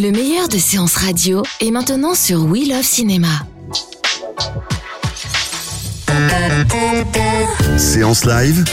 [0.00, 3.28] Le meilleur de séances radio est maintenant sur We Love Cinéma.
[7.76, 8.64] Séance live,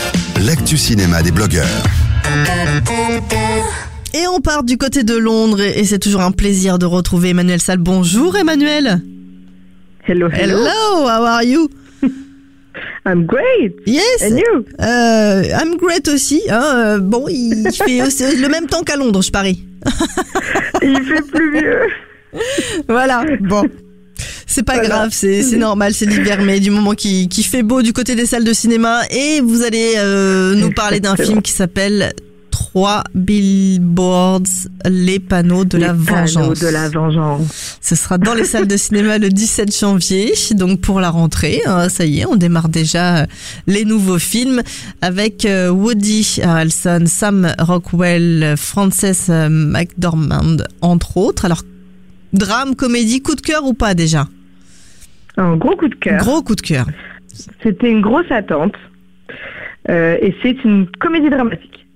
[0.46, 1.66] l'actu cinéma des blogueurs.
[4.14, 7.60] Et on part du côté de Londres et c'est toujours un plaisir de retrouver Emmanuel
[7.60, 7.80] Salle.
[7.80, 9.02] Bonjour Emmanuel.
[10.08, 10.60] Hello, hello.
[10.60, 11.68] Hello, how are you?
[13.06, 13.76] I'm great.
[13.86, 14.24] Yes.
[14.24, 14.66] And you?
[14.80, 16.42] Euh, I'm great aussi.
[16.50, 19.67] hein, euh, bon, il fait aussi le même temps qu'à Londres, je parie.
[20.82, 21.80] Il fait plus vieux.
[22.88, 23.24] Voilà.
[23.42, 23.64] Bon.
[24.46, 24.90] C'est pas Voilà.
[24.90, 28.16] grave, c'est c'est normal, c'est l'hiver, mais du moment qu'il qu'il fait beau du côté
[28.16, 32.14] des salles de cinéma, et vous allez euh, nous parler d'un film qui s'appelle
[32.72, 34.42] Trois billboards,
[34.86, 36.60] les panneaux de la Les panneaux vengeance.
[36.60, 37.78] de la vengeance.
[37.82, 41.62] Ce sera dans les salles de cinéma le 17 janvier, donc pour la rentrée.
[41.66, 43.26] hein, ça y est, on démarre déjà euh,
[43.68, 44.62] les nouveaux films
[45.02, 51.46] avec euh, Woody Harrelson, Sam Rockwell, Frances euh, McDormand, entre autres.
[51.46, 51.64] Alors,
[52.34, 54.28] drame, comédie, coup de cœur ou pas déjà?
[55.38, 56.20] Un gros coup de cœur.
[56.20, 56.86] Gros coup de cœur.
[57.64, 58.74] C'était une grosse attente.
[59.90, 61.87] Euh, et c'est une comédie dramatique.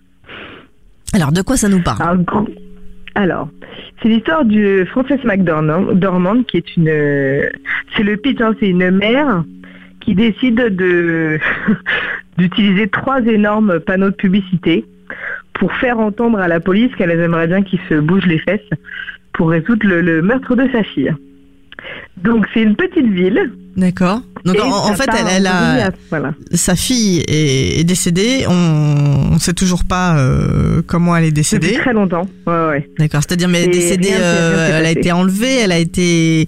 [1.13, 2.01] Alors, de quoi ça nous parle
[3.15, 3.49] Alors,
[4.01, 6.87] c'est l'histoire de Frances McDormand, Dormand, qui est une.
[6.87, 7.49] euh,
[7.95, 9.43] C'est le pitch, hein, c'est une mère
[9.99, 11.37] qui décide de
[12.37, 14.85] d'utiliser trois énormes panneaux de publicité
[15.53, 18.69] pour faire entendre à la police qu'elle aimerait bien qu'ils se bougent les fesses
[19.33, 21.13] pour résoudre le meurtre de sa fille.
[22.23, 23.51] Donc c'est une petite ville.
[23.77, 24.21] D'accord.
[24.43, 26.33] Donc, en, en fait, elle, en elle a, Voilà.
[26.51, 28.45] sa fille est, est décédée.
[28.49, 31.73] On ne sait toujours pas euh, comment elle est Depuis décédée.
[31.75, 32.27] très longtemps.
[32.47, 32.89] Ouais, ouais.
[32.99, 35.71] D'accord, c'est-à-dire mais elle est décédée, rien s'est- rien euh, elle a été enlevée, elle
[35.71, 36.47] a été.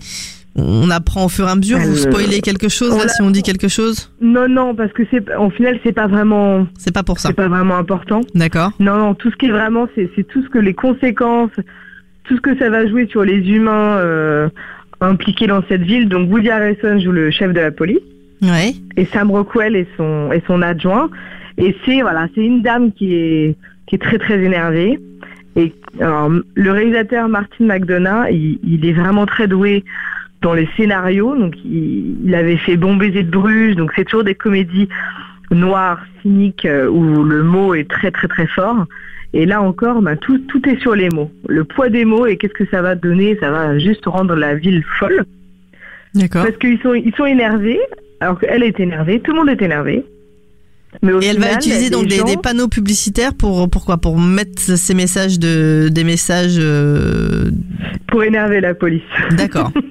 [0.56, 1.80] On apprend au fur et à mesure.
[1.80, 4.12] Vous spoilez quelque chose on là si on dit quelque chose?
[4.22, 7.30] Non, non, parce que c'est, au final, c'est pas vraiment, C'est pas pour ça.
[7.30, 8.22] c'est pas vraiment important.
[8.36, 8.72] D'accord.
[8.80, 11.50] Non, non, tout ce qui est vraiment, c'est, c'est tout ce que les conséquences,
[12.26, 14.48] tout ce que ça va jouer sur les humains euh,
[15.04, 16.08] impliqués dans cette ville.
[16.10, 18.00] Donc Woody Harrelson joue le chef de la police
[18.42, 18.74] Ouais.
[18.98, 21.10] et Sam Rockwell est son, est son adjoint.
[21.58, 23.56] Et c'est voilà, c'est une dame qui est,
[23.88, 25.00] qui est très très énervée.
[25.56, 25.72] Et
[26.02, 29.84] alors, le réalisateur Martin McDonough, il, il est vraiment très doué
[30.42, 31.38] dans les scénarios.
[31.38, 33.76] Donc il, il avait fait Bon baiser de Bruges.
[33.76, 34.90] Donc c'est toujours des comédies
[35.54, 38.86] noires, cyniques, euh, où le mot est très très très fort.
[39.34, 41.32] Et là encore, bah, tout, tout est sur les mots.
[41.48, 44.54] Le poids des mots et qu'est-ce que ça va donner Ça va juste rendre la
[44.56, 45.26] ville folle.
[46.14, 46.44] D'accord.
[46.46, 47.80] Parce qu'ils sont, ils sont énervés,
[48.20, 50.06] alors qu'elle est énervée, tout le monde est énervé.
[51.02, 54.20] Mais au Et elle va utiliser donc des, gens- des panneaux publicitaires pour pourquoi Pour
[54.20, 56.58] mettre ces messages de des messages.
[56.60, 57.50] euh,
[58.08, 59.02] pour énerver la police.
[59.32, 59.72] D'accord.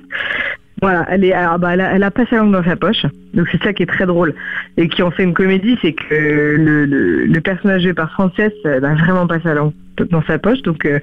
[0.82, 3.06] Voilà, elle est, alors, bah, elle, a, elle a pas sa langue dans sa poche,
[3.34, 4.34] donc c'est ça qui est très drôle
[4.76, 8.32] et qui en fait une comédie, c'est que le, le, le personnage joué par Frances
[8.38, 9.72] euh, n'a vraiment pas sa langue
[10.10, 10.98] dans sa poche, donc euh,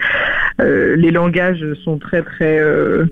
[0.59, 3.05] euh, les langages sont très très, euh,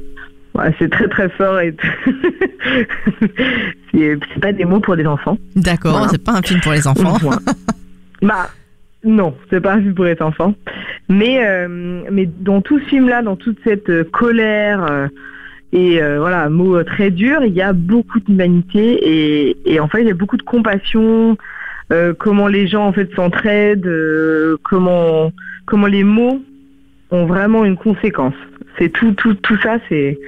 [0.56, 1.74] ouais, c'est très très fort et
[3.94, 5.38] c'est pas des mots pour des enfants.
[5.56, 5.94] D'accord.
[5.94, 6.10] Voilà.
[6.10, 7.18] C'est pas un film pour les enfants.
[8.24, 8.50] Bah
[9.04, 10.56] non, c'est pas un film pour être enfant.
[11.08, 15.08] Mais euh, mais dans tout ce film-là, dans toute cette colère
[15.74, 19.88] et euh, voilà, mot euh, très dur, il y a beaucoup d'humanité et, et en
[19.88, 21.38] fait il y a beaucoup de compassion.
[21.92, 25.32] euh, comment les gens en fait s'entraident, euh, comment
[25.66, 26.42] comment les mots
[27.12, 28.34] ont vraiment une conséquence.
[28.78, 30.20] C'est tout tout tout ça, c'est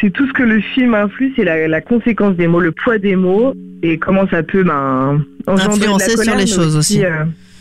[0.00, 2.98] c'est tout ce que le film influe, c'est la, la conséquence des mots, le poids
[2.98, 7.04] des mots et comment ça peut ben, engendrer de la Influencer sur les choses aussi.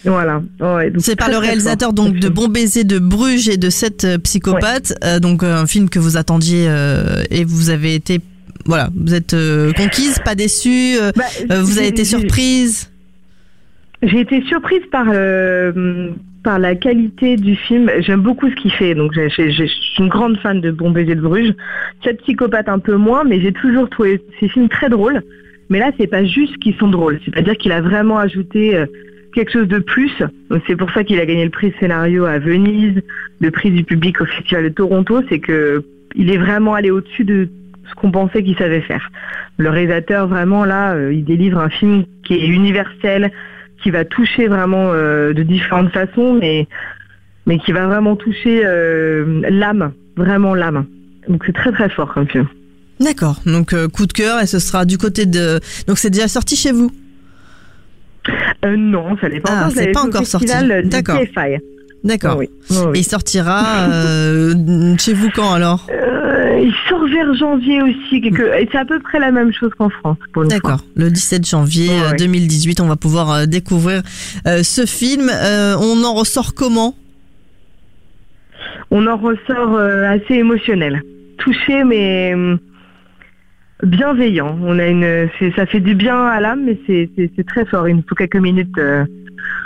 [0.06, 0.42] Voilà.
[0.60, 2.30] Ouais, C'est par le réalisateur donc de.
[2.30, 6.00] Bon baiser de Bruges et de Sept euh, psychopathes, euh, donc euh, un film que
[6.00, 8.20] vous attendiez euh, et vous avez été
[8.66, 12.90] voilà, vous êtes euh, conquise, pas déçue, Bah, vous avez été surprise.
[14.02, 15.06] J'ai été surprise par
[16.44, 17.90] par la qualité du film.
[18.00, 21.22] J'aime beaucoup ce qu'il fait, donc je suis une grande fan de Bon baiser de
[21.22, 21.54] Bruges.
[22.04, 25.22] Cette psychopathe un peu moins, mais j'ai toujours trouvé ces films très drôles.
[25.70, 28.78] Mais là, c'est pas juste qu'ils sont drôles, c'est-à-dire qu'il a vraiment ajouté
[29.34, 30.12] quelque chose de plus.
[30.68, 33.02] C'est pour ça qu'il a gagné le prix scénario à Venise,
[33.40, 35.22] le prix du public au de Toronto.
[35.30, 35.84] C'est que
[36.16, 37.50] il est vraiment allé au-dessus de
[37.90, 39.10] ce qu'on pensait qu'il savait faire.
[39.58, 43.32] Le réalisateur, vraiment, là, euh, il délivre un film qui est universel,
[43.82, 46.68] qui va toucher vraiment euh, de différentes façons, mais,
[47.46, 50.86] mais qui va vraiment toucher euh, l'âme, vraiment l'âme.
[51.28, 52.48] Donc c'est très très fort comme film.
[53.00, 53.42] D'accord.
[53.46, 55.60] Donc coup de cœur et ce sera du côté de.
[55.88, 56.92] Donc c'est déjà sorti chez vous?
[58.66, 59.72] Euh, non, ça n'est pas Ah, encore.
[59.76, 60.46] c'est pas encore sorti.
[60.48, 61.20] du D'accord.
[62.04, 62.38] D'accord.
[62.38, 62.98] Oui, oui, oui.
[62.98, 64.54] Et il sortira euh,
[64.98, 65.88] chez vous quand alors?
[65.90, 68.18] Euh, il sort vers janvier aussi.
[68.18, 70.18] Et c'est à peu près la même chose qu'en France.
[70.50, 70.82] D'accord.
[70.96, 72.18] Le 17 janvier Ouais, euh, ouais.
[72.18, 74.02] 2018, on va pouvoir euh, découvrir
[74.48, 75.30] euh, ce film.
[75.34, 76.94] Euh, on en ressort comment?
[78.92, 81.02] On en ressort euh, assez émotionnel,
[81.38, 82.60] touché mais hum,
[83.84, 84.58] bienveillant.
[84.64, 87.88] On a une, ça fait du bien à l'âme, mais c'est très fort.
[87.88, 89.06] Il nous faut quelques minutes euh,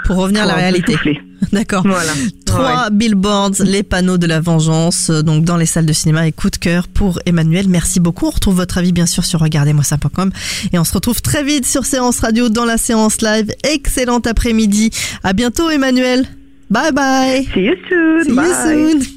[0.06, 0.96] Pour revenir à la peu réalité.
[1.54, 1.84] D'accord.
[1.86, 2.12] Voilà.
[2.46, 6.32] Trois billboards, les panneaux de la vengeance, euh, donc dans les salles de cinéma et
[6.32, 7.68] coup de cœur pour Emmanuel.
[7.70, 8.26] Merci beaucoup.
[8.26, 10.32] On retrouve votre avis bien sûr sur regardez-moi ça.com
[10.74, 13.52] et on se retrouve très vite sur Séance Radio dans la séance live.
[13.64, 14.90] Excellent après-midi.
[15.24, 16.26] À bientôt Emmanuel.
[16.70, 17.46] Bye bye.
[17.54, 18.24] See you soon.
[18.24, 19.02] See you Bye.
[19.02, 19.17] soon.